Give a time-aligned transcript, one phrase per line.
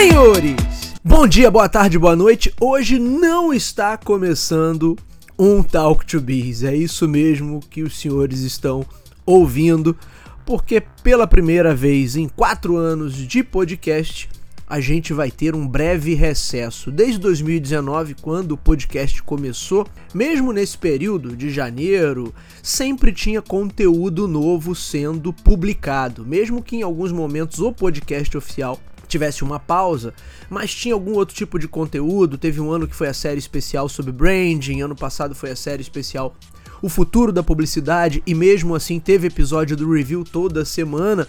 [0.00, 2.50] Senhores, bom dia, boa tarde, boa noite.
[2.58, 4.96] Hoje não está começando
[5.38, 6.62] um Talk to Biz.
[6.62, 8.82] É isso mesmo que os senhores estão
[9.26, 9.94] ouvindo,
[10.46, 14.30] porque pela primeira vez em quatro anos de podcast
[14.66, 16.90] a gente vai ter um breve recesso.
[16.90, 24.74] Desde 2019, quando o podcast começou, mesmo nesse período de janeiro, sempre tinha conteúdo novo
[24.74, 30.14] sendo publicado, mesmo que em alguns momentos o podcast oficial tivesse uma pausa,
[30.48, 32.38] mas tinha algum outro tipo de conteúdo.
[32.38, 35.82] Teve um ano que foi a série especial sobre branding, ano passado foi a série
[35.82, 36.34] especial
[36.80, 41.28] O Futuro da Publicidade, e mesmo assim teve episódio do review toda semana.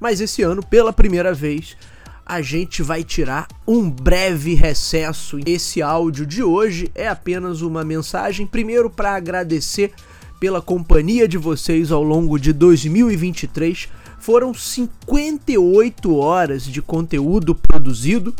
[0.00, 1.76] Mas esse ano, pela primeira vez,
[2.24, 5.38] a gente vai tirar um breve recesso.
[5.44, 9.92] Esse áudio de hoje é apenas uma mensagem, primeiro para agradecer
[10.38, 13.88] pela companhia de vocês ao longo de 2023.
[14.20, 18.34] Foram 58 horas de conteúdo produzido.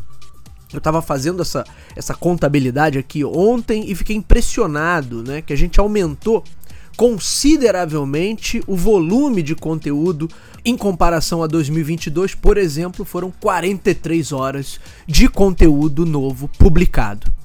[0.70, 1.64] Eu estava fazendo essa,
[1.96, 5.42] essa contabilidade aqui ontem e fiquei impressionado, né?
[5.42, 6.44] Que a gente aumentou
[6.96, 10.28] consideravelmente o volume de conteúdo
[10.62, 17.39] em comparação a 2022, por exemplo, foram 43 horas de conteúdo novo publicado.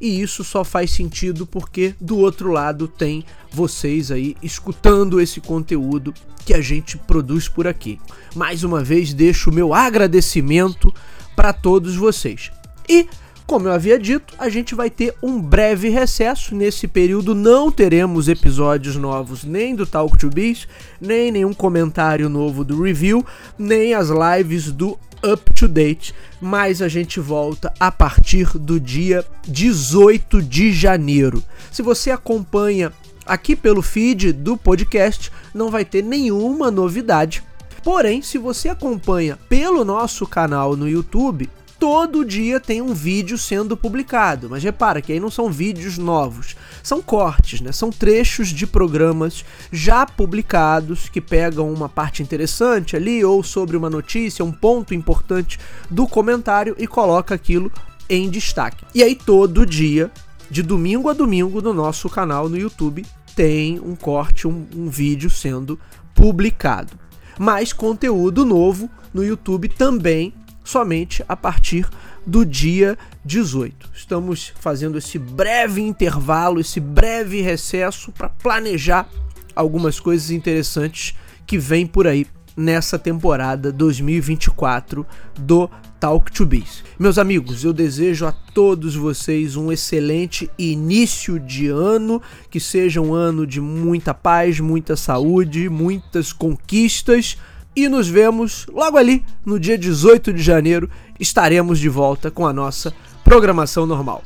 [0.00, 6.12] E isso só faz sentido porque do outro lado tem vocês aí escutando esse conteúdo
[6.44, 7.98] que a gente produz por aqui.
[8.34, 10.92] Mais uma vez deixo o meu agradecimento
[11.34, 12.50] para todos vocês.
[12.88, 13.08] E
[13.46, 16.54] como eu havia dito, a gente vai ter um breve recesso.
[16.54, 20.66] Nesse período não teremos episódios novos nem do Talk to Biz,
[21.00, 23.24] nem nenhum comentário novo do review,
[23.58, 29.24] nem as lives do Up to Date, mas a gente volta a partir do dia
[29.46, 31.42] 18 de janeiro.
[31.70, 32.92] Se você acompanha
[33.26, 37.42] aqui pelo feed do podcast, não vai ter nenhuma novidade.
[37.82, 41.48] Porém, se você acompanha pelo nosso canal no YouTube,
[41.84, 44.48] todo dia tem um vídeo sendo publicado.
[44.48, 47.72] Mas repara que aí não são vídeos novos, são cortes, né?
[47.72, 53.90] São trechos de programas já publicados que pegam uma parte interessante ali ou sobre uma
[53.90, 57.70] notícia, um ponto importante do comentário e coloca aquilo
[58.08, 58.86] em destaque.
[58.94, 60.10] E aí todo dia,
[60.50, 63.04] de domingo a domingo, no nosso canal no YouTube,
[63.36, 65.78] tem um corte, um, um vídeo sendo
[66.14, 66.94] publicado.
[67.38, 70.32] Mais conteúdo novo no YouTube também
[70.64, 71.86] somente a partir
[72.26, 73.90] do dia 18.
[73.94, 79.08] Estamos fazendo esse breve intervalo, esse breve recesso para planejar
[79.54, 81.14] algumas coisas interessantes
[81.46, 82.26] que vêm por aí
[82.56, 85.06] nessa temporada 2024
[85.38, 86.84] do Talk to Biz.
[86.98, 93.12] Meus amigos, eu desejo a todos vocês um excelente início de ano, que seja um
[93.12, 97.36] ano de muita paz, muita saúde, muitas conquistas
[97.76, 100.88] e nos vemos logo ali no dia 18 de janeiro.
[101.18, 102.92] Estaremos de volta com a nossa
[103.22, 104.22] programação normal.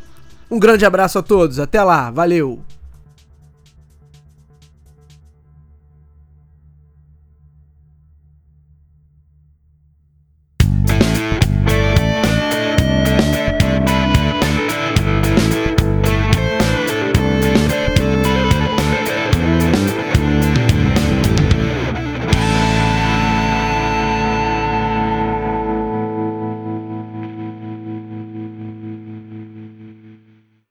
[0.51, 2.63] Um grande abraço a todos, até lá, valeu!